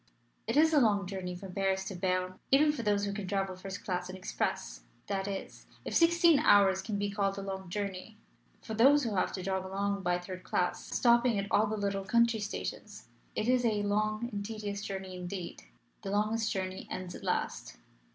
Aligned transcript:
It 0.47 0.57
is 0.57 0.73
a 0.73 0.79
long 0.81 1.05
journey 1.05 1.35
from 1.35 1.53
Paris 1.53 1.85
to 1.85 1.95
Berne 1.95 2.39
even 2.49 2.71
for 2.71 2.81
those 2.81 3.05
who 3.05 3.13
can 3.13 3.27
travel 3.27 3.55
first 3.55 3.85
class 3.85 4.09
and 4.09 4.17
express 4.17 4.81
that 5.05 5.27
is, 5.27 5.67
if 5.85 5.93
sixteen 5.95 6.39
hours 6.39 6.81
can 6.81 6.97
be 6.97 7.11
called 7.11 7.37
a 7.37 7.43
long 7.43 7.69
journey. 7.69 8.17
For 8.63 8.73
those 8.73 9.03
who 9.03 9.13
have 9.15 9.31
to 9.33 9.43
jog 9.43 9.63
along 9.63 10.01
by 10.01 10.17
third 10.17 10.41
class, 10.43 10.83
stopping 10.91 11.37
at 11.37 11.45
all 11.51 11.67
the 11.67 11.77
little 11.77 12.03
country 12.03 12.39
stations, 12.39 13.09
it 13.35 13.47
is 13.47 13.63
a 13.63 13.83
long 13.83 14.27
and 14.33 14.43
tedious 14.43 14.81
journey 14.81 15.15
indeed. 15.15 15.65
The 16.01 16.09
longest 16.09 16.51
journey 16.51 16.87
ends 16.89 17.13
at 17.13 17.23
last. 17.23 17.77